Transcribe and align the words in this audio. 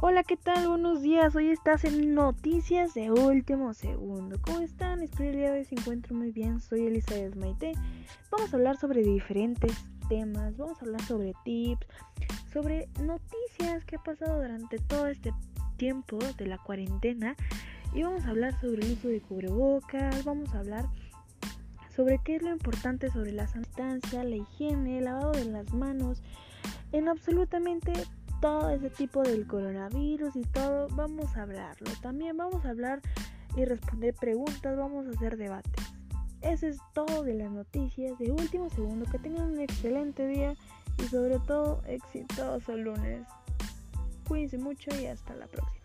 Hola, 0.00 0.22
¿qué 0.22 0.36
tal? 0.36 0.68
Buenos 0.68 1.02
días. 1.02 1.34
Hoy 1.34 1.48
estás 1.48 1.82
en 1.82 2.14
Noticias 2.14 2.94
de 2.94 3.10
Último 3.10 3.74
Segundo. 3.74 4.40
¿Cómo 4.40 4.60
están? 4.60 5.02
Espero 5.02 5.54
el 5.54 5.66
se 5.66 5.74
encuentren 5.74 6.16
muy 6.16 6.30
bien. 6.30 6.60
Soy 6.60 6.86
Elizabeth 6.86 7.34
Maite. 7.34 7.72
Vamos 8.30 8.54
a 8.54 8.56
hablar 8.58 8.76
sobre 8.76 9.02
diferentes 9.02 9.72
temas. 10.08 10.56
Vamos 10.56 10.80
a 10.80 10.84
hablar 10.84 11.02
sobre 11.02 11.32
tips, 11.44 11.84
sobre 12.52 12.88
noticias 13.02 13.84
que 13.86 13.96
ha 13.96 13.98
pasado 14.04 14.40
durante 14.40 14.78
todo 14.78 15.08
este 15.08 15.34
tiempo 15.76 16.20
de 16.36 16.46
la 16.46 16.58
cuarentena. 16.58 17.34
Y 17.92 18.04
vamos 18.04 18.24
a 18.24 18.28
hablar 18.28 18.54
sobre 18.60 18.86
el 18.86 18.92
uso 18.92 19.08
de 19.08 19.20
cubrebocas. 19.20 20.24
Vamos 20.24 20.54
a 20.54 20.60
hablar 20.60 20.86
sobre 21.96 22.20
qué 22.22 22.36
es 22.36 22.42
lo 22.42 22.52
importante 22.52 23.10
sobre 23.10 23.32
la 23.32 23.46
distancia, 23.46 24.22
la 24.22 24.36
higiene, 24.36 24.98
el 24.98 25.06
lavado 25.06 25.32
de 25.32 25.46
las 25.46 25.74
manos. 25.74 26.22
En 26.92 27.08
absolutamente 27.08 27.92
todo 28.40 28.70
ese 28.70 28.90
tipo 28.90 29.22
del 29.22 29.46
coronavirus 29.46 30.36
y 30.36 30.42
todo, 30.42 30.88
vamos 30.92 31.36
a 31.36 31.42
hablarlo. 31.42 31.90
También 32.02 32.36
vamos 32.36 32.64
a 32.64 32.70
hablar 32.70 33.00
y 33.56 33.64
responder 33.64 34.14
preguntas, 34.14 34.76
vamos 34.76 35.06
a 35.06 35.10
hacer 35.10 35.36
debates. 35.36 35.84
Eso 36.40 36.66
es 36.68 36.78
todo 36.94 37.24
de 37.24 37.34
las 37.34 37.50
noticias 37.50 38.16
de 38.18 38.30
último 38.30 38.68
segundo. 38.70 39.10
Que 39.10 39.18
tengan 39.18 39.52
un 39.52 39.60
excelente 39.60 40.26
día 40.26 40.54
y 40.98 41.02
sobre 41.04 41.38
todo 41.40 41.82
exitoso 41.86 42.76
lunes. 42.76 43.26
Cuídense 44.28 44.58
mucho 44.58 44.90
y 45.00 45.06
hasta 45.06 45.34
la 45.34 45.46
próxima. 45.46 45.78